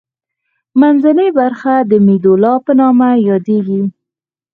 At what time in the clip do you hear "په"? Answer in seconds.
2.65-2.71